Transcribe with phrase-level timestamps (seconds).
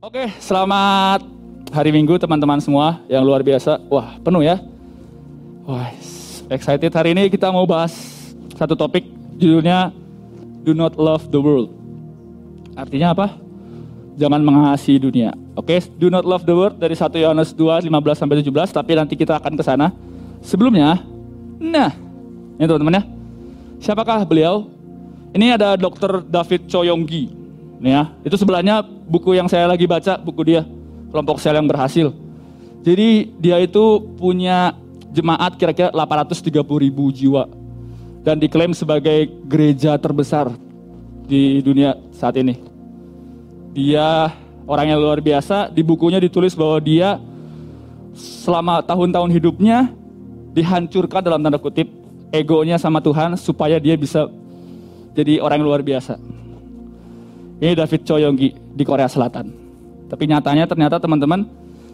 [0.00, 1.28] Oke, selamat
[1.76, 3.76] hari Minggu teman-teman semua yang luar biasa.
[3.92, 4.56] Wah, penuh ya.
[5.68, 5.92] Wah,
[6.48, 7.92] excited hari ini kita mau bahas
[8.56, 9.04] satu topik
[9.36, 9.92] judulnya
[10.64, 11.68] Do Not Love the World.
[12.80, 13.36] Artinya apa?
[14.16, 15.36] Jangan mengasihi dunia.
[15.52, 17.92] Oke, Do Not Love the World dari 1 Yohanes 2 15
[18.24, 19.92] sampai 17, tapi nanti kita akan ke sana.
[20.40, 20.96] Sebelumnya,
[21.60, 21.92] nah,
[22.56, 23.04] ini teman-teman ya.
[23.84, 24.64] Siapakah beliau?
[25.36, 26.24] Ini ada Dr.
[26.24, 27.39] David Choyonggi.
[27.80, 30.68] Nih ya, itu sebelahnya buku yang saya lagi baca, buku dia,
[31.08, 32.12] kelompok sel yang berhasil.
[32.84, 34.76] Jadi dia itu punya
[35.16, 37.48] jemaat kira-kira 830 ribu jiwa.
[38.20, 40.52] Dan diklaim sebagai gereja terbesar
[41.24, 42.60] di dunia saat ini.
[43.72, 44.28] Dia
[44.68, 47.16] orang yang luar biasa, di bukunya ditulis bahwa dia
[48.12, 49.88] selama tahun-tahun hidupnya
[50.52, 51.88] dihancurkan dalam tanda kutip
[52.28, 54.28] egonya sama Tuhan supaya dia bisa
[55.16, 56.39] jadi orang yang luar biasa.
[57.60, 59.52] Ini David Choyonggi di Korea Selatan.
[60.08, 61.44] Tapi nyatanya ternyata teman-teman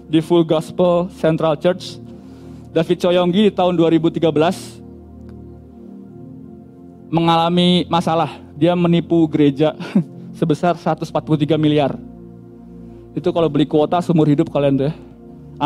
[0.06, 1.98] di Full Gospel Central Church
[2.70, 4.30] David Choyonggi di tahun 2013
[7.10, 8.38] mengalami masalah.
[8.54, 9.74] Dia menipu gereja
[10.38, 11.98] sebesar 143 miliar.
[13.18, 14.94] Itu kalau beli kuota seumur hidup kalian tuh ya.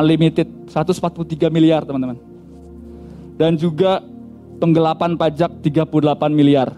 [0.00, 2.17] Unlimited 143 miliar teman-teman.
[3.36, 4.00] Dan juga
[4.56, 6.72] penggelapan pajak 38 miliar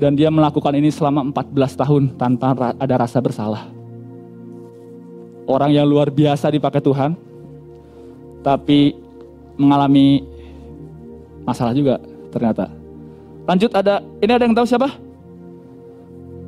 [0.00, 3.68] dan dia melakukan ini selama 14 tahun tanpa ada rasa bersalah.
[5.44, 7.12] Orang yang luar biasa dipakai Tuhan,
[8.40, 8.96] tapi
[9.60, 10.24] mengalami
[11.44, 12.00] masalah juga
[12.32, 12.72] ternyata.
[13.44, 14.88] Lanjut ada, ini ada yang tahu siapa?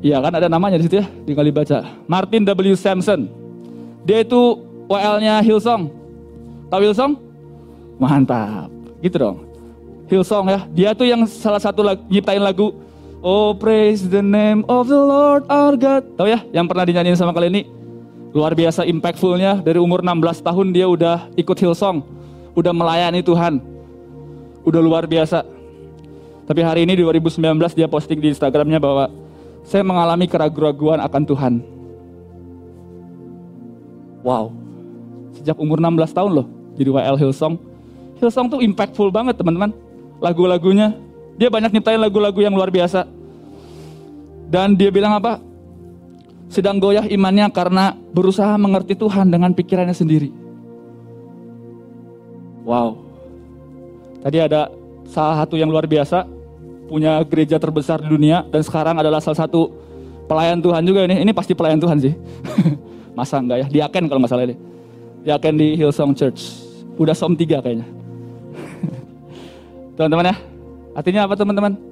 [0.00, 1.84] Iya kan ada namanya di situ ya, tinggal dibaca.
[2.08, 2.72] Martin W.
[2.72, 3.28] Sampson.
[4.08, 4.58] Dia itu
[4.88, 5.92] WL-nya Hillsong.
[6.72, 7.12] Tahu Hillsong?
[8.00, 8.72] Mantap,
[9.04, 9.36] gitu dong.
[10.08, 12.74] Hillsong ya, dia tuh yang salah satu lagu, nyiptain lagu
[13.22, 16.02] Oh praise the name of the Lord our God.
[16.18, 17.62] Tahu ya yang pernah dinyanyiin sama kalian ini?
[18.34, 22.02] Luar biasa impactfulnya dari umur 16 tahun dia udah ikut Hillsong.
[22.58, 23.62] Udah melayani Tuhan.
[24.66, 25.46] Udah luar biasa.
[26.50, 29.06] Tapi hari ini di 2019 dia posting di Instagramnya bahwa
[29.62, 31.54] saya mengalami keraguan-keraguan akan Tuhan.
[34.26, 34.50] Wow.
[35.38, 37.54] Sejak umur 16 tahun loh jadi WL Hillsong.
[38.18, 39.70] Hillsong tuh impactful banget teman-teman.
[40.18, 40.98] Lagu-lagunya
[41.38, 43.21] dia banyak nyiptain lagu-lagu yang luar biasa.
[44.52, 45.40] Dan dia bilang apa?
[46.52, 50.28] Sedang goyah imannya karena berusaha mengerti Tuhan dengan pikirannya sendiri.
[52.68, 53.00] Wow.
[54.20, 54.68] Tadi ada
[55.08, 56.28] salah satu yang luar biasa,
[56.84, 59.72] punya gereja terbesar di dunia dan sekarang adalah salah satu
[60.28, 61.24] pelayan Tuhan juga ini.
[61.24, 62.12] Ini pasti pelayan Tuhan sih.
[63.16, 63.66] Masa enggak ya?
[63.72, 64.56] Diaken kalau nggak salah ini.
[65.24, 66.60] Diaken di Hillsong Church.
[67.00, 67.88] Udah som 3 kayaknya.
[69.96, 70.36] Teman-teman ya,
[70.92, 71.91] Artinya apa teman-teman?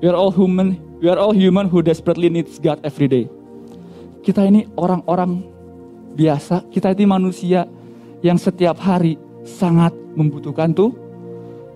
[0.00, 3.24] We are all human, we are all human who desperately needs God every day.
[4.24, 5.44] Kita ini orang-orang
[6.16, 7.68] biasa, kita ini manusia
[8.24, 10.96] yang setiap hari sangat membutuhkan tuh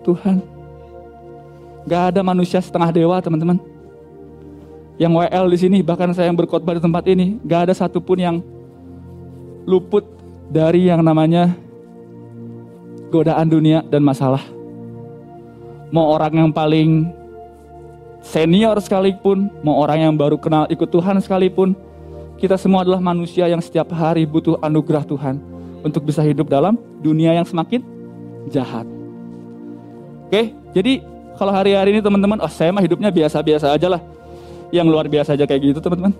[0.05, 0.41] Tuhan.
[1.84, 3.61] Gak ada manusia setengah dewa teman-teman.
[4.97, 8.37] Yang WL di sini, bahkan saya yang berkhotbah di tempat ini, gak ada satupun yang
[9.69, 10.05] luput
[10.49, 11.53] dari yang namanya
[13.13, 14.43] godaan dunia dan masalah
[15.95, 17.07] mau orang yang paling
[18.25, 21.77] senior sekalipun, mau orang yang baru kenal ikut Tuhan sekalipun,
[22.41, 25.39] kita semua adalah manusia yang setiap hari butuh anugerah Tuhan
[25.85, 27.84] untuk bisa hidup dalam dunia yang semakin
[28.49, 28.89] jahat.
[30.27, 31.05] Oke, jadi
[31.37, 34.03] kalau hari-hari ini teman-teman, oh saya mah hidupnya biasa-biasa aja lah.
[34.73, 36.17] Yang luar biasa aja kayak gitu teman-teman.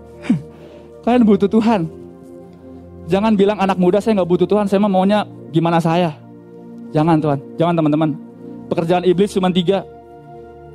[1.03, 1.88] Kalian butuh Tuhan.
[3.09, 6.14] Jangan bilang anak muda saya nggak butuh Tuhan, saya mah maunya gimana saya.
[6.94, 8.10] Jangan Tuhan, jangan teman-teman.
[8.70, 9.82] Pekerjaan iblis cuma tiga.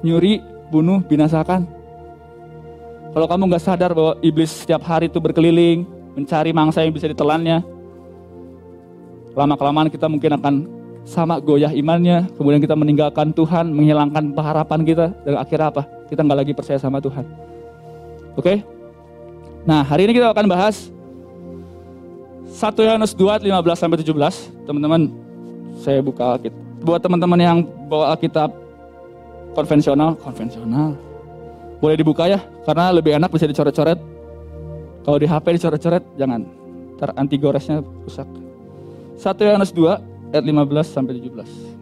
[0.04, 1.66] Nyuri, bunuh, binasakan.
[3.10, 7.66] Kalau kamu nggak sadar bahwa iblis setiap hari itu berkeliling, mencari mangsa yang bisa ditelannya,
[9.34, 10.54] lama-kelamaan kita mungkin akan
[11.10, 15.84] sama goyah imannya, kemudian kita meninggalkan Tuhan, menghilangkan pengharapan kita, dan akhirnya apa?
[16.06, 17.26] Kita nggak lagi percaya sama Tuhan.
[18.38, 18.62] Oke?
[19.66, 20.94] Nah, hari ini kita akan bahas
[22.46, 24.54] 1 Yohanes 2, 15 sampai 17.
[24.70, 25.10] Teman-teman,
[25.82, 27.58] saya buka Alkitab buat teman-teman yang
[27.92, 28.56] bawa Alkitab
[29.60, 30.96] konvensional, konvensional.
[31.84, 34.00] Boleh dibuka ya, karena lebih enak bisa dicoret-coret.
[35.04, 36.48] Kalau di HP dicoret-coret, jangan.
[36.96, 38.28] Ntar anti goresnya rusak.
[39.20, 41.80] 1 Yohanes 2 ayat 15 sampai 17.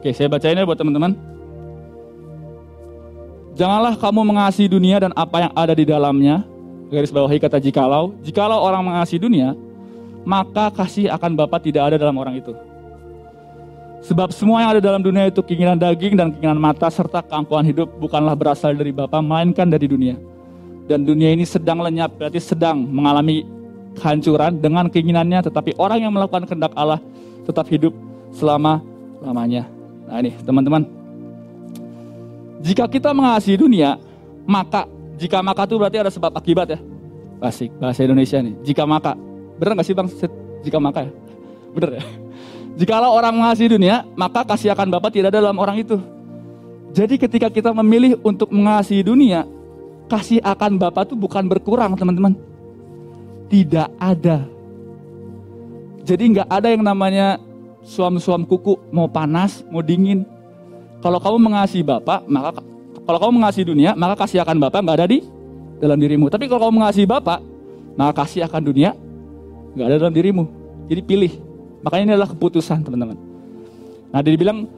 [0.00, 1.12] Oke, saya bacain ya buat teman-teman.
[3.52, 6.40] Janganlah kamu mengasihi dunia dan apa yang ada di dalamnya.
[6.88, 8.16] Garis bawahi kata jikalau.
[8.24, 9.52] Jikalau orang mengasihi dunia,
[10.24, 12.56] maka kasih akan Bapa tidak ada dalam orang itu.
[14.00, 17.88] Sebab semua yang ada dalam dunia itu keinginan daging dan keinginan mata serta keangkuhan hidup
[18.00, 20.16] bukanlah berasal dari Bapa melainkan dari dunia.
[20.88, 23.44] Dan dunia ini sedang lenyap, berarti sedang mengalami
[24.00, 26.98] kehancuran dengan keinginannya, tetapi orang yang melakukan kehendak Allah
[27.44, 27.92] tetap hidup
[28.34, 29.68] selama-lamanya.
[30.08, 30.82] Nah ini teman-teman,
[32.64, 34.00] jika kita mengasihi dunia,
[34.48, 34.88] maka
[35.20, 36.80] jika maka itu berarti ada sebab akibat ya.
[37.40, 38.56] Asik, bahasa Indonesia nih.
[38.64, 39.12] Jika maka,
[39.60, 40.08] bener gak sih bang?
[40.64, 41.12] Jika maka ya?
[41.72, 42.04] Bener ya?
[42.78, 45.98] Jikalau orang mengasihi dunia, maka kasih akan Bapa tidak ada dalam orang itu.
[46.90, 49.46] Jadi ketika kita memilih untuk mengasihi dunia,
[50.10, 52.34] kasih akan Bapa itu bukan berkurang teman-teman.
[53.50, 54.46] Tidak ada.
[56.02, 57.38] Jadi nggak ada yang namanya
[57.86, 60.26] suam-suam kuku, mau panas, mau dingin.
[61.00, 62.58] Kalau kamu mengasihi Bapa, maka
[63.06, 65.22] kalau kamu mengasihi dunia, maka kasih akan Bapa nggak ada di
[65.80, 66.26] dalam dirimu.
[66.26, 67.38] Tapi kalau kamu mengasihi Bapa,
[67.94, 68.96] maka kasih akan dunia
[69.74, 70.44] nggak ada dalam dirimu.
[70.90, 71.49] Jadi pilih.
[71.80, 73.16] Makanya ini adalah keputusan teman-teman.
[74.10, 74.68] Nah dia bilang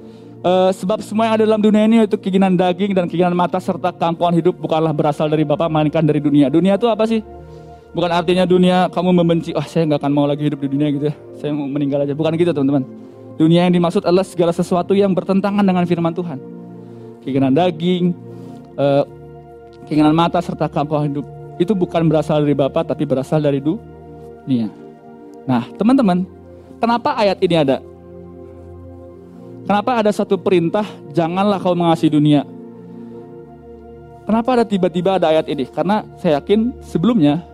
[0.42, 3.90] e, sebab semua yang ada dalam dunia ini itu keinginan daging dan keinginan mata serta
[3.90, 6.52] keangkuhan hidup bukanlah berasal dari Bapa melainkan dari dunia.
[6.52, 7.24] Dunia itu apa sih?
[7.92, 10.88] Bukan artinya dunia kamu membenci, wah oh, saya nggak akan mau lagi hidup di dunia
[10.94, 11.14] gitu ya.
[11.36, 12.16] Saya mau meninggal aja.
[12.16, 12.88] Bukan gitu teman-teman.
[13.36, 16.38] Dunia yang dimaksud adalah segala sesuatu yang bertentangan dengan firman Tuhan.
[17.20, 18.16] Keinginan daging,
[18.80, 19.04] uh,
[19.84, 21.26] keinginan mata serta keangkuhan hidup
[21.60, 24.72] itu bukan berasal dari Bapa tapi berasal dari dunia.
[25.44, 26.24] Nah, teman-teman,
[26.82, 27.78] kenapa ayat ini ada?
[29.62, 30.82] Kenapa ada satu perintah
[31.14, 32.42] janganlah kau mengasihi dunia?
[34.26, 35.70] Kenapa ada tiba-tiba ada ayat ini?
[35.70, 37.46] Karena saya yakin sebelumnya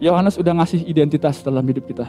[0.00, 2.08] Yohanes udah ngasih identitas dalam hidup kita.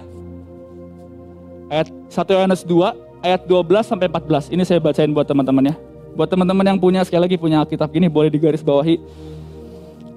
[1.67, 4.51] Ayat 1 Yohanes 2 ayat 12 sampai 14.
[4.51, 5.75] Ini saya bacain buat teman-teman ya.
[6.15, 8.99] Buat teman-teman yang punya sekali lagi punya kitab gini boleh digaris bawahi.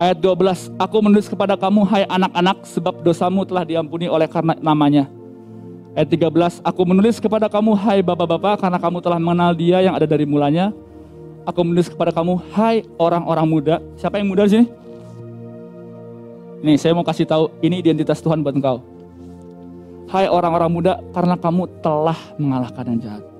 [0.04, 5.08] Ayat 12, aku menulis kepada kamu hai anak-anak sebab dosamu telah diampuni oleh karena namanya.
[5.96, 10.04] Ayat 13, aku menulis kepada kamu hai bapak-bapak karena kamu telah mengenal dia yang ada
[10.04, 10.76] dari mulanya.
[11.48, 13.80] Aku menulis kepada kamu hai orang-orang muda.
[13.96, 14.66] Siapa yang muda di sini?
[16.60, 18.84] Nih saya mau kasih tahu ini identitas Tuhan buat engkau.
[20.12, 23.33] Hai orang-orang muda karena kamu telah mengalahkan yang jahat.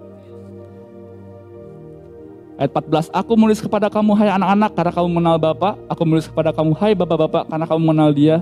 [2.55, 5.75] Ayat 14, aku menulis kepada kamu hai anak-anak karena kamu mengenal Bapa.
[5.91, 8.37] Aku menulis kepada kamu hai bapak-bapak karena kamu mengenal dia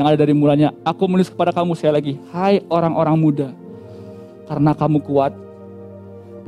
[0.00, 0.72] yang ada dari mulanya.
[0.88, 3.48] Aku menulis kepada kamu sekali lagi, hai orang-orang muda.
[4.48, 5.36] Karena kamu kuat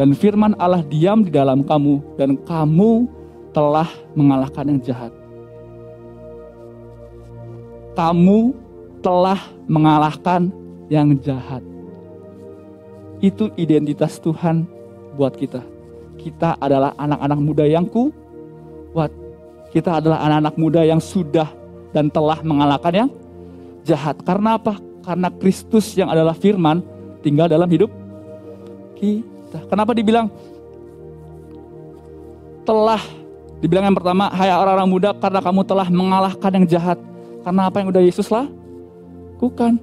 [0.01, 3.05] dan firman Allah diam di dalam kamu dan kamu
[3.53, 5.13] telah mengalahkan yang jahat.
[7.93, 8.57] Kamu
[9.05, 10.49] telah mengalahkan
[10.89, 11.61] yang jahat.
[13.21, 14.65] Itu identitas Tuhan
[15.21, 15.80] buat kita
[16.21, 19.09] kita adalah anak-anak muda yang kuat.
[19.73, 21.49] Kita adalah anak-anak muda yang sudah
[21.97, 23.11] dan telah mengalahkan yang
[23.89, 24.21] jahat.
[24.21, 24.77] Karena apa?
[25.01, 26.85] Karena Kristus yang adalah firman
[27.25, 27.89] tinggal dalam hidup
[29.01, 29.65] kita.
[29.73, 30.29] Kenapa dibilang
[32.69, 33.01] telah
[33.65, 36.99] dibilang yang pertama, hai orang-orang muda karena kamu telah mengalahkan yang jahat.
[37.41, 38.45] Karena apa yang udah Yesus lah?
[39.41, 39.81] Bukan.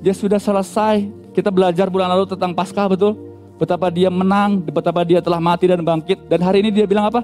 [0.00, 1.04] Dia sudah selesai.
[1.36, 3.31] Kita belajar bulan lalu tentang Paskah betul?
[3.62, 6.26] Betapa dia menang, betapa dia telah mati dan bangkit.
[6.26, 7.22] Dan hari ini dia bilang apa?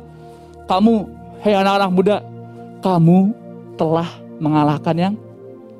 [0.70, 0.94] Kamu,
[1.42, 2.16] hei anak-anak muda,
[2.78, 3.34] kamu
[3.74, 4.06] telah
[4.38, 5.14] mengalahkan yang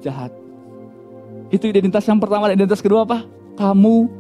[0.03, 0.35] jahat.
[1.55, 3.23] Itu identitas yang pertama, dan identitas kedua apa?
[3.55, 4.11] Kamu,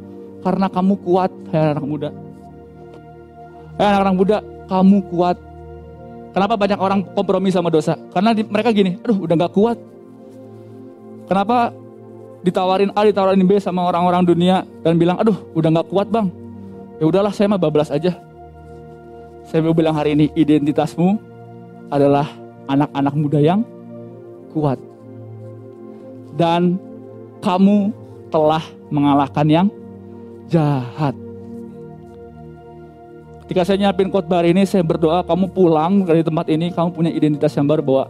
[0.46, 2.08] karena kamu kuat, hei anak, -anak muda.
[3.74, 4.36] Hei anak-anak muda,
[4.70, 5.36] kamu kuat.
[6.30, 7.98] Kenapa banyak orang kompromi sama dosa?
[8.14, 9.78] Karena mereka gini, aduh udah gak kuat.
[11.26, 11.74] Kenapa
[12.42, 16.30] ditawarin A, ditawarin B sama orang-orang dunia dan bilang, aduh udah nggak kuat bang.
[16.98, 18.14] Ya udahlah saya mah bablas aja.
[19.48, 21.16] Saya mau bilang hari ini identitasmu
[21.88, 22.28] adalah
[22.68, 23.60] anak-anak muda yang
[24.52, 24.76] kuat.
[26.36, 26.76] Dan
[27.40, 27.90] kamu
[28.28, 29.66] telah mengalahkan yang
[30.52, 31.16] jahat.
[33.48, 37.08] Ketika saya nyiapin khotbah hari ini, saya berdoa kamu pulang dari tempat ini, kamu punya
[37.08, 38.04] identitas yang baru bahwa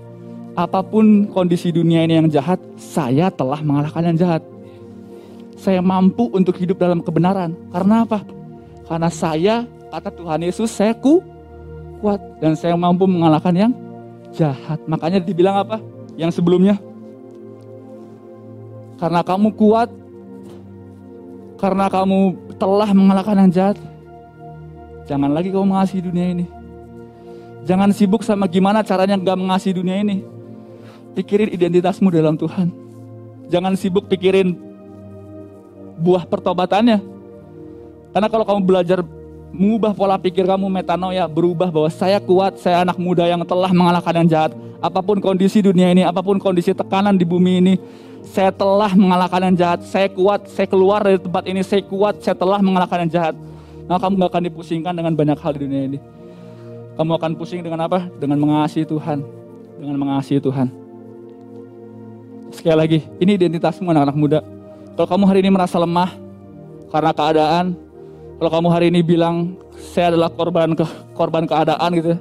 [0.59, 4.43] apa pun kondisi dunia ini yang jahat, saya telah mengalahkan yang jahat.
[5.55, 7.55] Saya mampu untuk hidup dalam kebenaran.
[7.71, 8.27] Karena apa?
[8.91, 9.63] Karena saya,
[9.95, 11.23] kata Tuhan Yesus, saya ku,
[12.03, 12.19] kuat.
[12.43, 13.73] Dan saya mampu mengalahkan yang
[14.35, 14.83] jahat.
[14.91, 15.79] Makanya dibilang apa?
[16.19, 16.75] Yang sebelumnya.
[18.99, 19.95] Karena kamu kuat,
[21.63, 23.79] karena kamu telah mengalahkan yang jahat,
[25.07, 26.47] jangan lagi kau mengasihi dunia ini.
[27.63, 30.38] Jangan sibuk sama gimana caranya gak mengasihi dunia ini
[31.15, 32.69] pikirin identitasmu dalam Tuhan.
[33.49, 34.57] Jangan sibuk pikirin
[35.99, 37.01] buah pertobatannya.
[38.13, 38.99] Karena kalau kamu belajar
[39.53, 44.15] mengubah pola pikir kamu metanoia, berubah bahwa saya kuat, saya anak muda yang telah mengalahkan
[44.25, 44.53] yang jahat.
[44.79, 47.75] Apa pun kondisi dunia ini, apa pun kondisi tekanan di bumi ini,
[48.23, 49.81] saya telah mengalahkan yang jahat.
[49.89, 53.35] Saya kuat, saya keluar dari tempat ini, saya kuat, saya telah mengalahkan yang jahat.
[53.89, 55.99] Nah, kamu gak akan dipusingkan dengan banyak hal di dunia ini.
[56.95, 58.11] Kamu akan pusing dengan apa?
[58.21, 59.25] Dengan mengasihi Tuhan.
[59.81, 60.88] Dengan mengasihi Tuhan.
[62.59, 64.43] Sekali lagi, ini identitasmu anak-anak muda.
[64.99, 66.11] Kalau kamu hari ini merasa lemah
[66.91, 67.79] karena keadaan,
[68.35, 70.83] kalau kamu hari ini bilang saya adalah korban ke
[71.15, 72.21] korban keadaan gitu, ya,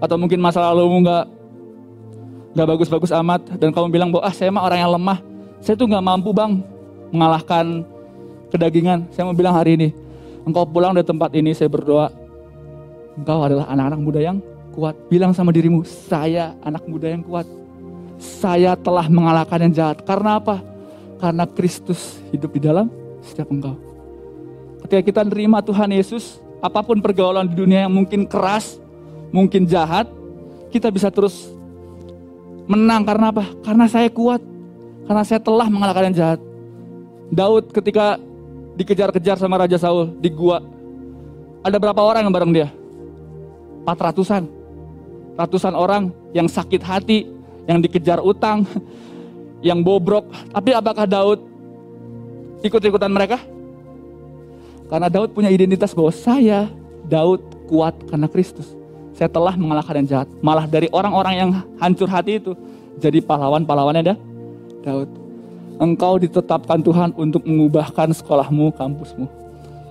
[0.00, 1.24] atau mungkin masa lalumu nggak
[2.56, 5.20] nggak bagus-bagus amat dan kamu bilang bahwa ah saya mah orang yang lemah,
[5.60, 6.56] saya tuh nggak mampu bang
[7.12, 7.84] mengalahkan
[8.48, 9.04] kedagingan.
[9.12, 9.88] Saya mau bilang hari ini,
[10.48, 12.08] engkau pulang dari tempat ini saya berdoa,
[13.12, 14.40] engkau adalah anak-anak muda yang
[14.72, 14.96] kuat.
[15.12, 17.44] Bilang sama dirimu, saya anak muda yang kuat.
[18.16, 20.00] Saya telah mengalahkan yang jahat.
[20.04, 20.60] Karena apa?
[21.20, 22.88] Karena Kristus hidup di dalam
[23.24, 23.76] setiap engkau.
[24.84, 28.80] Ketika kita nerima Tuhan Yesus, apa pun pergaulan di dunia yang mungkin keras,
[29.32, 30.08] mungkin jahat,
[30.70, 31.50] kita bisa terus
[32.66, 33.44] menang karena apa?
[33.64, 34.40] Karena saya kuat.
[35.06, 36.40] Karena saya telah mengalahkan yang jahat.
[37.30, 38.18] Daud ketika
[38.74, 40.62] dikejar-kejar sama Raja Saul di gua,
[41.62, 42.68] ada berapa orang yang bareng dia?
[43.86, 44.44] 400-an.
[45.38, 47.26] Ratusan orang yang sakit hati,
[47.66, 48.64] yang dikejar utang,
[49.60, 50.26] yang bobrok.
[50.54, 51.42] Tapi apakah Daud
[52.62, 53.42] ikut-ikutan mereka?
[54.86, 56.70] Karena Daud punya identitas bahwa saya,
[57.06, 58.70] Daud, kuat karena Kristus.
[59.18, 60.28] Saya telah mengalahkan yang jahat.
[60.38, 61.50] Malah dari orang-orang yang
[61.82, 62.54] hancur hati itu,
[63.02, 64.18] jadi pahlawan-pahlawannya dah
[64.86, 65.10] Daud.
[65.76, 69.26] Engkau ditetapkan Tuhan untuk mengubahkan sekolahmu, kampusmu.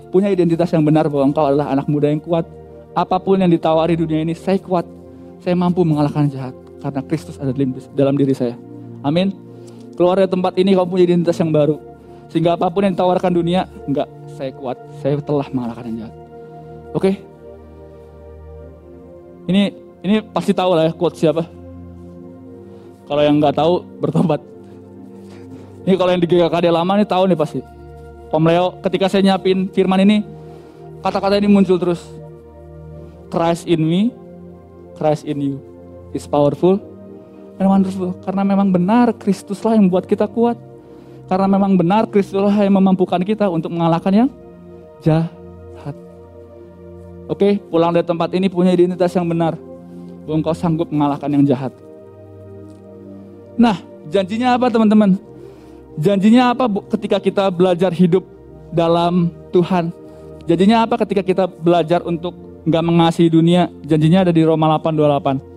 [0.09, 2.47] Punya identitas yang benar bahwa engkau adalah anak muda yang kuat.
[2.95, 4.87] Apa pun yang ditawari dunia ini, saya kuat.
[5.43, 6.55] Saya mampu mengalahkan jahat.
[6.85, 7.49] Karena Kristus ada
[7.97, 8.53] dalam diri saya.
[9.01, 9.33] Amin.
[9.97, 11.81] Keluar dari tempat ini kamu punya identitas yang baru.
[12.29, 14.05] Sehingga apa pun yang ditawarkan dunia, enggak,
[14.37, 16.15] saya kuat, saya telah mengalahkan yang jahat.
[16.93, 17.11] Oke?
[19.49, 19.73] Ini
[20.05, 21.49] ini pasti tahu lah ya quote siapa.
[23.09, 24.45] Kalau yang nggak tahu bertobat.
[25.89, 27.65] Ini kalau yang di GKKD lama nih tahu nih pasti.
[28.29, 30.21] Om Leo, ketika saya nyiapin firman ini,
[31.01, 32.05] kata-kata ini muncul terus.
[33.33, 34.13] Christ in me,
[34.93, 35.74] Christ in you
[36.15, 36.79] is powerful.
[38.23, 40.55] Karena memang benar Kristuslah yang membuat kita kuat.
[41.27, 44.29] Karena memang benar Kristuslah yang memampukan kita untuk mengalahkan yang
[45.03, 45.95] jahat.
[47.25, 49.57] Oke, pulang dari tempat ini punya identitas yang benar.
[50.25, 51.73] Bahwa engkau sanggup mengalahkan yang jahat.
[53.57, 53.81] Nah,
[54.11, 55.17] janjinya apa teman-teman?
[55.95, 58.21] Janjinya apa ketika kita belajar hidup
[58.69, 59.89] dalam Tuhan?
[60.45, 62.35] Janjinya apa ketika kita belajar untuk
[62.67, 63.71] nggak mengasihi dunia?
[63.87, 65.54] Janjinya ada di Roma 8:28.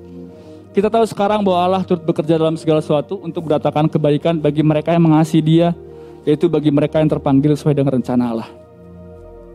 [0.79, 4.95] Kita tahu sekarang bahwa Allah turut bekerja dalam segala sesuatu untuk beratakan kebaikan bagi mereka
[4.95, 5.75] yang mengasihi dia,
[6.23, 8.47] yaitu bagi mereka yang terpanggil sesuai dengan rencana Allah.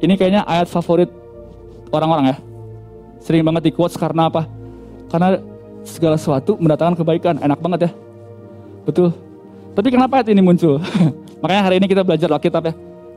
[0.03, 1.07] Ini kayaknya ayat favorit
[1.95, 2.37] orang-orang ya.
[3.23, 4.51] Sering banget di quotes karena apa?
[5.07, 5.39] Karena
[5.87, 7.39] segala sesuatu mendatangkan kebaikan.
[7.39, 7.91] Enak banget ya.
[8.83, 9.15] Betul.
[9.79, 10.83] Tapi kenapa ayat ini muncul?
[11.39, 12.73] Makanya hari ini kita belajar Alkitab ya.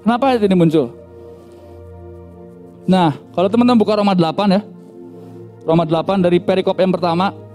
[0.07, 0.95] Kenapa ayat ini muncul?
[2.87, 4.63] Nah, kalau teman-teman buka Roma 8 ya.
[5.67, 7.46] Roma 8 dari perikop yang pertama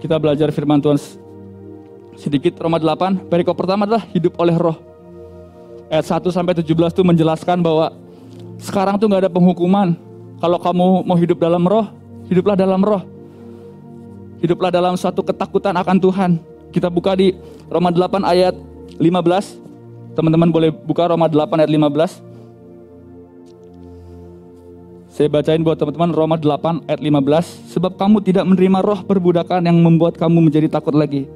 [0.00, 0.96] kita belajar firman Tuhan
[2.16, 4.76] sedikit Roma 8 perikop pertama adalah hidup oleh roh.
[5.92, 7.92] Ayat 1 sampai 17 itu menjelaskan bahwa
[8.56, 9.94] sekarang tuh nggak ada penghukuman.
[10.40, 11.88] Kalau kamu mau hidup dalam roh
[12.32, 13.04] hiduplah dalam roh.
[14.40, 16.30] Hiduplah dalam suatu ketakutan akan Tuhan.
[16.72, 17.36] Kita buka di
[17.68, 18.54] Roma 8 ayat
[18.96, 22.29] 15 teman-teman boleh buka Roma 8 ayat 15
[25.20, 27.76] saya bacain buat teman-teman Roma 8 ayat 15.
[27.76, 31.28] Sebab kamu tidak menerima roh perbudakan yang membuat kamu menjadi takut lagi.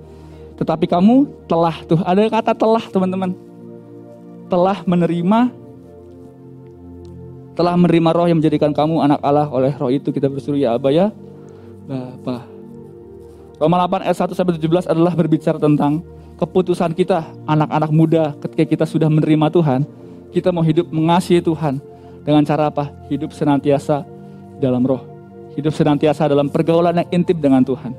[0.56, 3.36] Tetapi kamu telah, tuh ada kata telah teman-teman.
[4.48, 5.52] Telah menerima
[7.52, 10.88] telah menerima roh yang menjadikan kamu anak Allah oleh roh itu kita bersuruh ya Abah
[10.88, 11.12] ya
[11.84, 12.48] Bapa.
[13.60, 16.00] Roma 8 ayat 1 sampai 17 adalah berbicara tentang
[16.40, 19.84] keputusan kita anak-anak muda ketika kita sudah menerima Tuhan,
[20.32, 21.84] kita mau hidup mengasihi Tuhan,
[22.24, 22.90] dengan cara apa?
[23.12, 24.02] Hidup senantiasa
[24.58, 25.04] dalam roh.
[25.54, 27.94] Hidup senantiasa dalam pergaulan yang intim dengan Tuhan.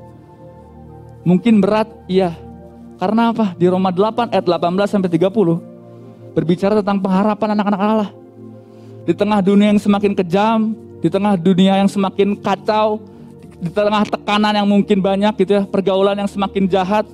[1.24, 2.34] Mungkin berat, iya.
[3.00, 3.56] Karena apa?
[3.56, 5.76] Di Roma 8 ayat 18 sampai 30
[6.36, 8.10] berbicara tentang pengharapan anak-anak Allah.
[9.08, 13.00] Di tengah dunia yang semakin kejam, di tengah dunia yang semakin kacau,
[13.56, 17.08] di tengah tekanan yang mungkin banyak gitu ya, pergaulan yang semakin jahat,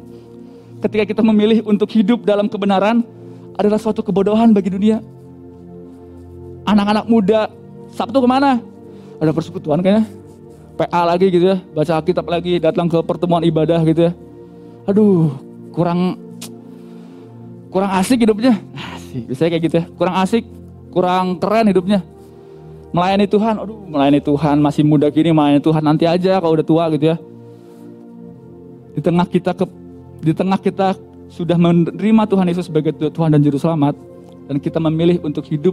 [0.82, 3.06] ketika kita memilih untuk hidup dalam kebenaran
[3.54, 4.98] adalah suatu kebodohan bagi dunia
[6.66, 7.40] anak-anak muda
[7.92, 8.58] Sabtu ke mana?
[9.20, 10.08] Ada persekutuan kayaknya.
[10.72, 14.12] PA lagi gitu ya, baca Alkitab lagi, datang ke pertemuan ibadah gitu ya.
[14.88, 15.30] Aduh,
[15.70, 16.16] kurang
[17.68, 18.56] kurang asik hidupnya.
[18.96, 19.84] Asik, biasanya kayak gitu ya.
[20.00, 20.44] Kurang asik,
[20.90, 22.00] kurang keren hidupnya.
[22.92, 26.84] Melayani Tuhan, aduh melayani Tuhan masih muda gini melayani Tuhan nanti aja kalau udah tua
[26.92, 27.16] gitu ya.
[28.92, 29.64] Di tengah kita ke,
[30.20, 30.96] di tengah kita
[31.32, 33.96] sudah menerima Tuhan Yesus sebagai Tuhan dan Juru Selamat
[34.48, 35.72] dan kita memilih untuk hidup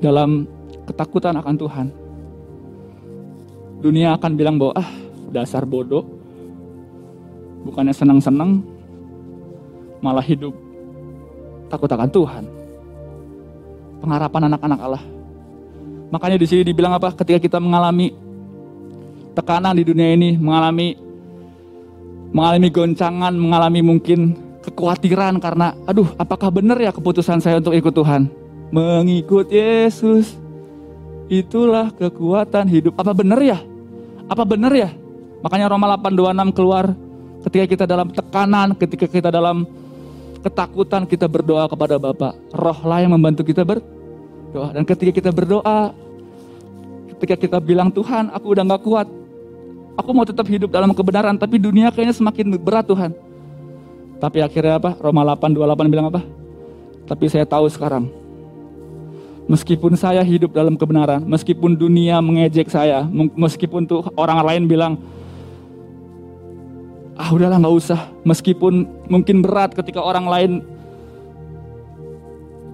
[0.00, 0.48] dalam
[0.88, 1.86] ketakutan akan Tuhan.
[3.80, 4.90] Dunia akan bilang bahwa ah
[5.32, 6.04] dasar bodoh,
[7.64, 8.60] bukannya senang-senang,
[10.00, 10.52] malah hidup
[11.68, 12.44] takut akan Tuhan.
[14.00, 15.04] Pengharapan anak-anak Allah.
[16.10, 17.12] Makanya di sini dibilang apa?
[17.14, 18.10] Ketika kita mengalami
[19.36, 20.96] tekanan di dunia ini, mengalami
[22.34, 28.39] mengalami goncangan, mengalami mungkin kekhawatiran karena aduh, apakah benar ya keputusan saya untuk ikut Tuhan?
[28.70, 30.38] Mengikut Yesus
[31.26, 32.94] itulah kekuatan hidup.
[32.94, 33.58] Apa benar ya?
[34.30, 34.94] Apa benar ya?
[35.42, 36.84] Makanya Roma 8:26 keluar
[37.42, 39.66] ketika kita dalam tekanan, ketika kita dalam
[40.40, 42.38] ketakutan kita berdoa kepada Bapa.
[42.54, 44.70] Roh lah yang membantu kita berdoa.
[44.70, 45.90] Dan ketika kita berdoa,
[47.16, 49.08] ketika kita bilang Tuhan, aku udah gak kuat.
[49.98, 53.12] Aku mau tetap hidup dalam kebenaran, tapi dunia kayaknya semakin berat Tuhan.
[54.22, 54.96] Tapi akhirnya apa?
[54.96, 56.22] Roma 8, 28 bilang apa?
[57.04, 58.08] Tapi saya tahu sekarang,
[59.50, 63.02] meskipun saya hidup dalam kebenaran, meskipun dunia mengejek saya,
[63.34, 64.94] meskipun tuh orang lain bilang,
[67.18, 68.00] ah udahlah nggak usah.
[68.22, 70.52] Meskipun mungkin berat ketika orang lain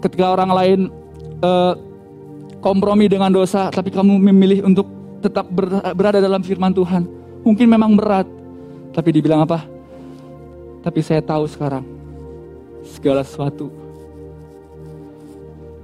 [0.05, 0.81] ketika orang lain
[1.41, 1.73] uh,
[2.61, 4.85] kompromi dengan dosa tapi kamu memilih untuk
[5.25, 5.49] tetap
[5.97, 7.09] berada dalam firman Tuhan.
[7.41, 8.29] Mungkin memang berat
[8.93, 9.65] tapi dibilang apa?
[10.85, 11.83] Tapi saya tahu sekarang
[12.85, 13.86] segala sesuatu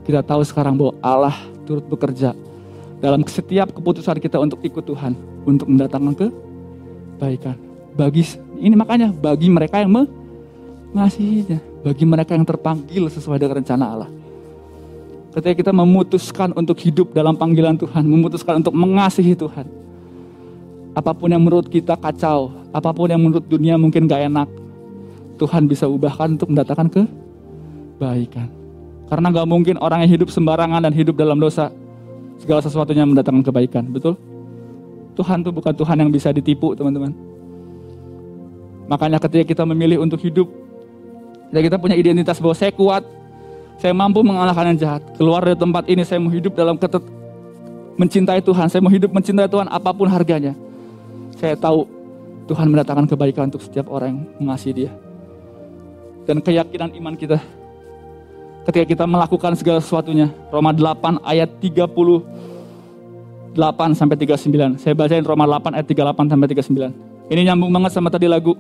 [0.03, 2.35] kita tahu sekarang bahwa Allah turut bekerja
[3.03, 5.15] dalam setiap keputusan kita untuk ikut Tuhan
[5.47, 8.25] untuk mendatangkan kebaikan bagi
[8.57, 9.93] ini makanya bagi mereka yang
[10.93, 14.11] mengasihinya, bagi mereka yang terpanggil sesuai dengan rencana Allah.
[15.33, 19.65] Ketika kita memutuskan untuk hidup dalam panggilan Tuhan, memutuskan untuk mengasihi Tuhan.
[20.93, 24.49] Apa pun yang menurut kita kacau, apa pun yang menurut dunia mungkin gak enak,
[25.41, 28.62] Tuhan bisa ubahkan untuk mendatangkan kebaikan.
[29.13, 31.69] Karena gak mungkin orang yang hidup sembarangan dan hidup dalam dosa,
[32.41, 34.17] segala sesuatunya mendatangkan kebaikan, betul?
[35.13, 37.13] Tuhan tuh bukan Tuhan yang bisa ditipu, teman-teman.
[38.89, 40.49] Makanya ketika kita memilih untuk hidup,
[41.53, 43.05] ya kita punya identitas bahwa saya kuat,
[43.77, 45.05] saya mampu mengalahkan yang jahat.
[45.21, 47.05] Keluar dari tempat ini, saya mau hidup dalam ketet
[48.01, 48.73] mencintai Tuhan.
[48.73, 50.57] Saya mau hidup mencintai Tuhan apa pun harganya.
[51.37, 51.85] Saya tahu
[52.49, 54.93] Tuhan mendatangkan kebaikan untuk setiap orang yang mengasihi dia.
[56.25, 57.37] Dan keyakinan iman kita
[58.67, 60.31] ketika kita melakukan segala sesuatunya.
[60.51, 64.79] Roma 8 ayat 38 sampai 39.
[64.79, 66.93] Saya bacain Roma 8 ayat 38 sampai 39.
[67.33, 68.57] Ini nyambung banget sama tadi lagu.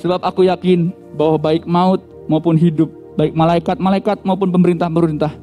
[0.00, 2.88] Sebab aku yakin bahwa baik maut maupun hidup,
[3.20, 5.36] baik malaikat-malaikat maupun pemerintah-pemerintah,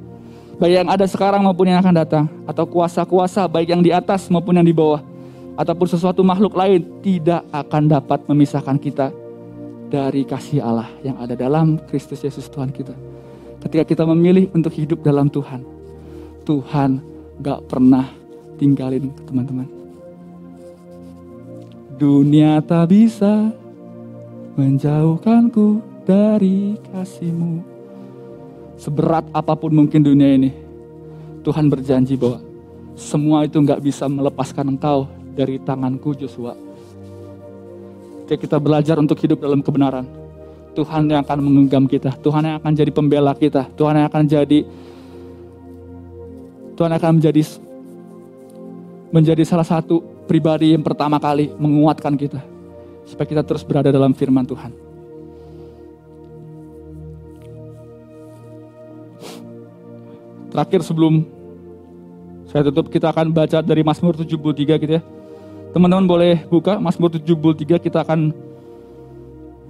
[0.57, 4.57] baik yang ada sekarang maupun yang akan datang, atau kuasa-kuasa baik yang di atas maupun
[4.57, 5.05] yang di bawah,
[5.53, 9.13] ataupun sesuatu makhluk lain tidak akan dapat memisahkan kita
[9.93, 12.97] dari kasih Allah yang ada dalam Kristus Yesus Tuhan kita.
[13.57, 15.65] Ketika kita memilih untuk hidup dalam Tuhan,
[16.45, 17.01] Tuhan
[17.41, 18.05] gak pernah
[18.57, 19.67] tinggalin teman-teman.
[21.97, 23.49] Dunia tak bisa
[24.53, 27.61] menjauhkanku dari kasihmu.
[28.77, 30.53] Seberat apa pun mungkin dunia ini,
[31.41, 32.37] Tuhan berjanji bahwa
[32.93, 36.53] semua itu nggak bisa melepaskan engkau dari tanganku Joshua.
[38.25, 40.05] Ketika kita belajar untuk hidup dalam kebenaran,
[40.77, 44.59] Tuhan yang akan menggenggam kita, Tuhan yang akan jadi pembela kita, Tuhan yang akan jadi
[46.77, 47.41] Tuhan akan menjadi
[49.09, 52.37] menjadi salah satu pribadi yang pertama kali menguatkan kita.
[53.09, 54.69] Supaya kita terus berada dalam firman Tuhan.
[60.53, 61.25] Terakhir sebelum
[62.47, 65.03] saya tutup, kita akan baca dari Mazmur 73 gitu ya.
[65.73, 68.31] Teman-teman boleh buka Mazmur 73, kita akan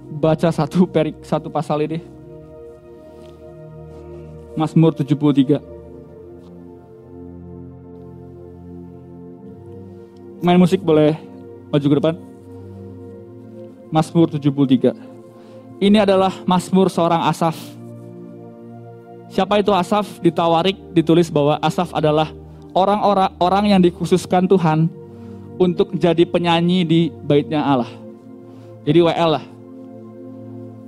[0.08, 2.00] baca satu perik, satu pasal ini.
[4.56, 5.78] Mazmur 73.
[10.38, 11.18] main musik boleh
[11.70, 12.14] maju ke depan.
[13.88, 14.94] Mazmur 73.
[15.78, 17.56] Ini adalah Mazmur seorang Asaf.
[19.28, 20.20] Siapa itu Asaf?
[20.20, 22.32] Di Tawarik ditulis bahwa Asaf adalah
[22.72, 24.88] orang-orang orang yang dikhususkan Tuhan
[25.58, 27.90] untuk jadi penyanyi di baitnya Allah.
[28.84, 29.44] Jadi WL lah.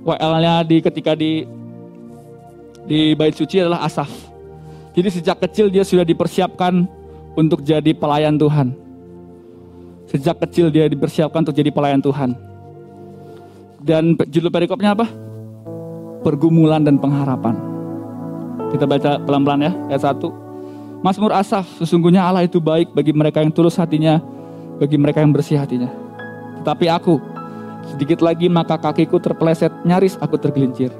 [0.01, 1.45] WL-nya di ketika di
[2.85, 4.09] di bait suci adalah Asaf.
[4.91, 6.83] Jadi sejak kecil dia sudah dipersiapkan
[7.37, 8.75] untuk jadi pelayan Tuhan.
[10.11, 12.35] Sejak kecil dia dipersiapkan untuk jadi pelayan Tuhan.
[13.79, 15.07] Dan judul perikopnya apa?
[16.21, 17.55] Pergumulan dan pengharapan.
[18.75, 21.01] Kita baca pelan-pelan ya, ayat 1.
[21.01, 24.21] Mazmur Asaf, sesungguhnya Allah itu baik bagi mereka yang tulus hatinya,
[24.77, 25.89] bagi mereka yang bersih hatinya.
[26.61, 27.17] Tetapi aku,
[27.89, 30.93] sedikit lagi maka kakiku terpeleset, nyaris aku tergelincir.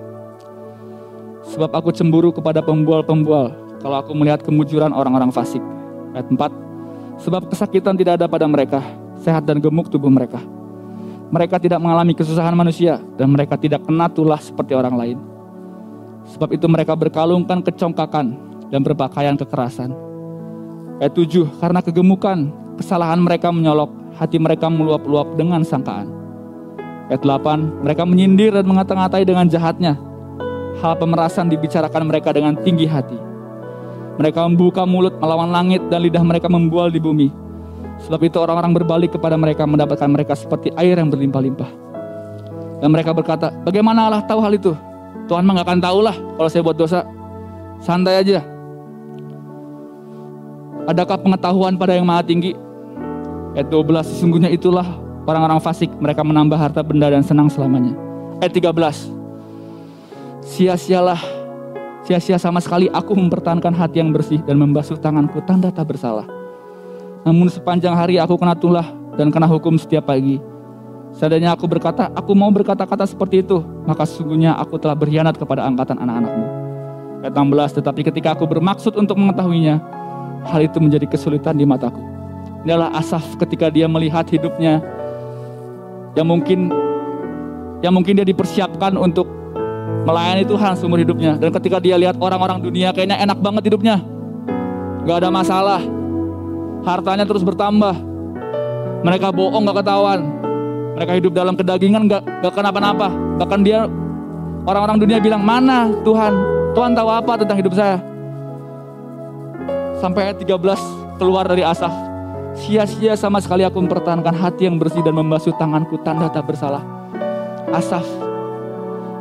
[1.52, 5.62] Sebab aku cemburu kepada pembual-pembual, kalau aku melihat kemujuran orang-orang fasik.
[6.14, 8.80] Ayat 4, sebab kesakitan tidak ada pada mereka,
[9.20, 10.40] sehat dan gemuk tubuh mereka.
[11.32, 15.18] Mereka tidak mengalami kesusahan manusia, dan mereka tidak kena tulah seperti orang lain.
[16.36, 18.38] Sebab itu mereka berkalungkan kecongkakan,
[18.70, 19.92] dan berpakaian kekerasan.
[21.02, 26.21] Ayat 7, karena kegemukan, kesalahan mereka menyolok, hati mereka meluap-luap dengan sangkaan.
[27.12, 30.00] Ayat 8, mereka menyindir dan mengata-ngatai dengan jahatnya.
[30.80, 33.20] Hal pemerasan dibicarakan mereka dengan tinggi hati.
[34.16, 37.28] Mereka membuka mulut melawan langit dan lidah mereka membual di bumi.
[38.08, 41.68] Sebab itu orang-orang berbalik kepada mereka mendapatkan mereka seperti air yang berlimpah-limpah.
[42.80, 44.72] Dan mereka berkata, bagaimana Allah tahu hal itu?
[45.28, 47.04] Tuhan mah gak akan tahu lah kalau saya buat dosa.
[47.84, 48.40] Santai aja,
[50.90, 52.58] Adakah pengetahuan pada yang maha tinggi?
[53.54, 54.88] Ayat 12, sesungguhnya itulah
[55.26, 55.90] orang-orang fasik.
[56.00, 57.94] Mereka menambah harta benda dan senang selamanya.
[58.42, 59.10] Ayat 13,
[60.42, 61.22] sia-sialah,
[62.06, 66.26] sia-sia sama sekali aku mempertahankan hati yang bersih dan membasuh tanganku tanda tak bersalah.
[67.22, 70.42] Namun sepanjang hari aku kena tulah dan kena hukum setiap pagi.
[71.12, 76.00] Seadanya aku berkata, aku mau berkata-kata seperti itu, maka sesungguhnya aku telah berkhianat kepada angkatan
[76.00, 76.48] anak-anakmu.
[77.22, 79.78] Ayat 16, tetapi ketika aku bermaksud untuk mengetahuinya,
[80.50, 82.02] hal itu menjadi kesulitan di mataku.
[82.66, 84.82] Inilah Asaf ketika dia melihat hidupnya
[86.16, 86.72] yang mungkin
[87.82, 89.26] yang mungkin dia dipersiapkan untuk
[90.06, 91.38] melayani Tuhan seumur hidupnya.
[91.38, 94.02] Dan ketika dia lihat orang-orang dunia kayaknya enak banget hidupnya.
[95.06, 95.82] Gak ada masalah.
[96.86, 97.98] Hartanya terus bertambah.
[99.02, 100.22] Mereka bohong gak ketahuan.
[100.98, 103.10] Mereka hidup dalam kedagingan gak, gak kenapa-napa.
[103.42, 103.90] Bahkan dia
[104.66, 106.34] orang-orang dunia bilang mana Tuhan?
[106.78, 107.98] Tuhan tahu apa tentang hidup saya?
[109.98, 110.58] Sampai ayat 13
[111.18, 112.11] keluar dari Asaf.
[112.62, 116.86] Sia-sia sama sekali aku mempertahankan hati yang bersih dan membasuh tanganku tanda tak bersalah.
[117.74, 118.06] Asaf,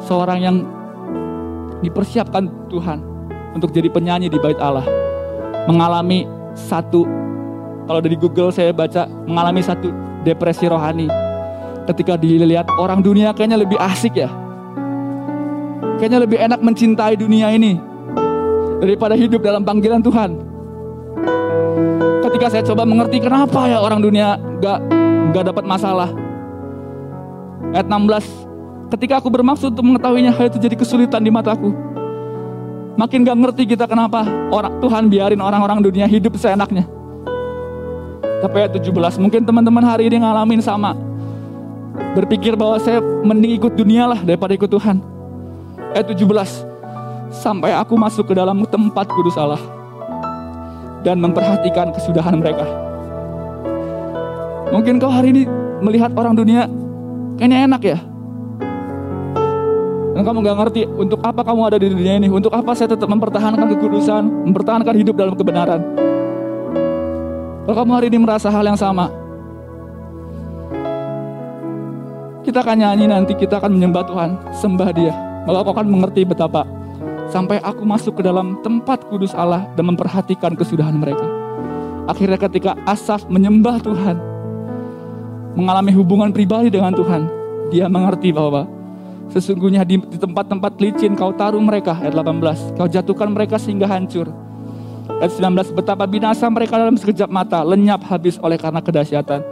[0.05, 0.57] seorang yang
[1.81, 3.01] dipersiapkan Tuhan
[3.57, 4.85] untuk jadi penyanyi di bait Allah.
[5.65, 7.09] Mengalami satu,
[7.89, 9.89] kalau dari Google saya baca, mengalami satu
[10.21, 11.09] depresi rohani.
[11.89, 14.29] Ketika dilihat orang dunia kayaknya lebih asik ya.
[15.97, 17.81] Kayaknya lebih enak mencintai dunia ini
[18.85, 20.50] daripada hidup dalam panggilan Tuhan
[22.31, 24.79] ketika saya coba mengerti kenapa ya orang dunia gak,
[25.35, 26.15] gak dapat masalah.
[27.75, 28.23] Ayat 16,
[28.95, 31.75] ketika aku bermaksud untuk mengetahuinya, hal itu jadi kesulitan di mataku.
[32.95, 34.23] Makin gak ngerti kita kenapa
[34.55, 36.87] orang Tuhan biarin orang-orang dunia hidup seenaknya.
[38.47, 40.95] Tapi ayat 17, mungkin teman-teman hari ini ngalamin sama.
[42.15, 45.03] Berpikir bahwa saya mending ikut dunia lah daripada ikut Tuhan.
[45.99, 46.23] Ayat 17,
[47.35, 49.80] sampai aku masuk ke dalam tempat kudus Allah
[51.01, 52.67] dan memperhatikan kesudahan mereka.
[54.71, 55.43] Mungkin kau hari ini
[55.83, 56.71] melihat orang dunia
[57.41, 57.99] kayaknya enak ya.
[60.11, 62.29] Dan kamu gak ngerti untuk apa kamu ada di dunia ini.
[62.29, 65.81] Untuk apa saya tetap mempertahankan kekudusan, mempertahankan hidup dalam kebenaran.
[67.65, 69.09] Kalau kamu hari ini merasa hal yang sama,
[72.45, 75.15] kita akan nyanyi nanti, kita akan menyembah Tuhan, sembah dia.
[75.49, 76.69] Maka kau akan mengerti betapa
[77.31, 81.25] sampai aku masuk ke dalam tempat kudus Allah dan memperhatikan kesudahan mereka.
[82.11, 84.19] Akhirnya ketika Asaf menyembah Tuhan,
[85.55, 87.31] mengalami hubungan pribadi dengan Tuhan,
[87.71, 88.67] dia mengerti bahwa
[89.31, 94.27] sesungguhnya di tempat-tempat licin kau taruh mereka, ayat 18, kau jatuhkan mereka sehingga hancur.
[95.23, 99.43] Ayat 19, betapa binasa mereka dalam sekejap mata, lenyap habis oleh karena kedahsyatan.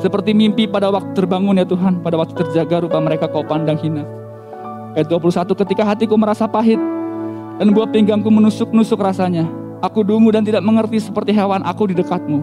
[0.00, 4.19] Seperti mimpi pada waktu terbangun ya Tuhan, pada waktu terjaga rupa mereka kau pandang hina.
[4.90, 6.78] Ayat 21, ketika hatiku merasa pahit
[7.62, 9.46] dan buah pinggangku menusuk-nusuk rasanya.
[9.84, 12.40] Aku dungu dan tidak mengerti seperti hewan aku di dekatmu.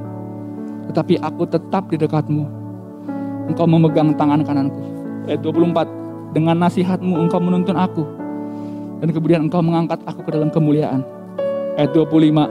[0.90, 2.46] Tetapi aku tetap di dekatmu.
[3.52, 4.80] Engkau memegang tangan kananku.
[5.26, 8.06] Ayat 24, dengan nasihatmu engkau menuntun aku.
[9.04, 11.02] Dan kemudian engkau mengangkat aku ke dalam kemuliaan.
[11.76, 12.48] Ayat 25,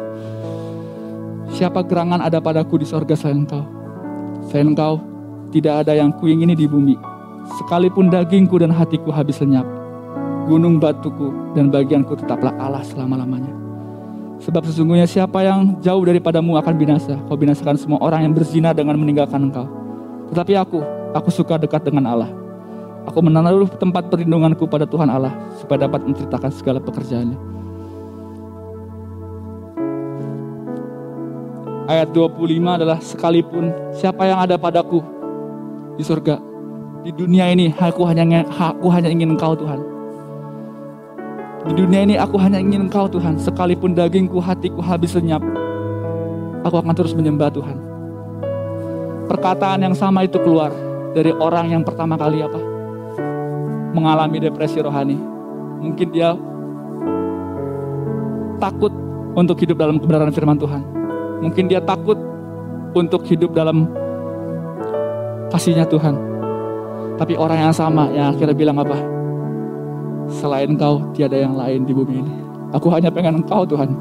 [1.55, 3.65] siapa gerangan ada padaku di sorga selain engkau.
[4.51, 5.03] Selain engkau,
[5.51, 6.95] tidak ada yang kuingini di bumi.
[7.59, 9.76] Sekalipun dagingku dan hatiku habis lenyap
[10.47, 13.51] gunung batuku dan bagianku tetaplah Allah selama-lamanya.
[14.41, 17.19] Sebab sesungguhnya siapa yang jauh daripadamu akan binasa.
[17.27, 19.67] Kau binasakan semua orang yang berzina dengan meninggalkan engkau.
[20.31, 20.79] Tetapi aku,
[21.17, 22.31] aku suka dekat dengan Allah.
[23.11, 27.39] Aku menaruh tempat perlindunganku pada Tuhan Allah supaya dapat menceritakan segala pekerjaannya.
[31.87, 35.07] Ayat 25 adalah sekalipun siapa yang ada padaku
[35.95, 36.43] di surga,
[37.07, 39.96] di dunia ini aku hanya aku hanya ingin engkau Tuhan
[41.67, 43.43] Di dunia ini aku hanya ingin Engkau Tuhan.
[43.43, 45.43] Sekalipun dagingku, hatiku habis lenyap.
[46.63, 47.75] Aku akan terus menyembah Tuhan.
[49.27, 50.71] Perkataan yang sama itu keluar
[51.11, 52.63] dari orang yang pertama kali apa?
[53.91, 55.19] Mengalami depresi rohani.
[55.83, 56.39] Mungkin dia
[58.63, 58.95] takut
[59.35, 60.83] untuk hidup dalam kebenaran firman Tuhan.
[61.43, 62.17] Mungkin dia takut
[62.95, 63.91] untuk hidup dalam
[65.51, 66.15] kasihnya Tuhan.
[67.19, 69.16] Tapi orang yang sama yang akhirnya bilang apa?
[70.27, 72.35] Selain kau tiada yang lain di bumi ini.
[72.75, 73.95] Aku hanya pengen engkau Tuhan.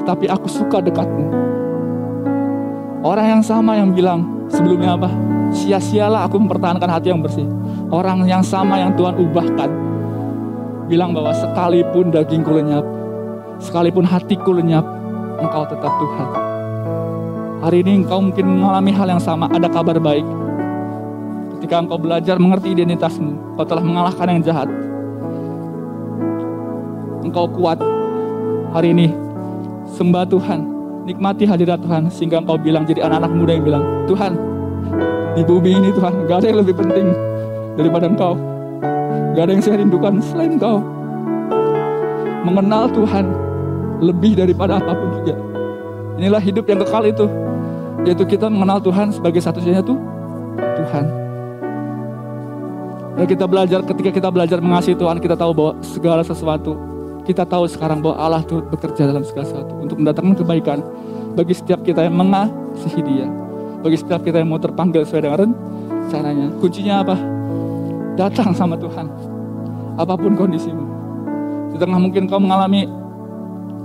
[0.00, 1.28] Tetapi aku suka dekatmu.
[3.04, 5.08] Orang yang sama yang bilang sebelumnya apa?
[5.52, 7.48] Sia-sialah aku mempertahankan hati yang bersih.
[7.92, 9.70] Orang yang sama yang Tuhan ubahkan.
[10.88, 12.82] Bilang bahwa sekalipun dagingku lenyap,
[13.60, 14.82] sekalipun hatiku lenyap,
[15.38, 16.28] engkau tetap Tuhan.
[17.60, 20.24] Hari ini engkau mungkin mengalami hal yang sama, ada kabar baik.
[21.60, 24.64] Ketika engkau belajar mengerti identitasmu, engkau telah mengalahkan yang jahat.
[27.20, 27.76] Engkau kuat
[28.72, 29.12] hari ini,
[29.92, 30.64] sembah Tuhan,
[31.04, 34.40] nikmati hadirat Tuhan, sehingga engkau bilang jadi anak-anak muda yang bilang, Tuhan,
[35.36, 37.12] di bumi ini Tuhan, gak ada yang lebih penting
[37.76, 38.40] daripada engkau.
[39.36, 40.80] Gak ada yang saya rindukan selain engkau.
[42.40, 43.28] Mengenal Tuhan,
[44.00, 45.36] lebih daripada apa pun juga.
[46.16, 47.28] Inilah hidup yang kekal itu,
[48.08, 50.00] yaitu kita mengenal Tuhan sebagai satu-satunya tuh
[50.56, 51.28] Tuhan.
[53.18, 56.78] Dan kita belajar ketika kita belajar mengasihi Tuhan, kita tahu bahwa segala sesuatu
[57.26, 60.78] kita tahu sekarang bahwa Allah turut bekerja dalam segala sesuatu untuk mendatangkan kebaikan
[61.36, 63.28] bagi setiap kita yang mengasihi Dia,
[63.84, 65.52] bagi setiap kita yang mau terpanggil sesuai dengan
[66.08, 66.46] rencananya.
[66.58, 67.16] Kuncinya apa?
[68.18, 69.06] Datang sama Tuhan,
[69.94, 70.84] apa pun kondisimu.
[71.70, 72.88] Di tengah mungkin kau mengalami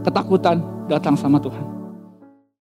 [0.01, 1.74] ketakutan, datang sama Tuhan.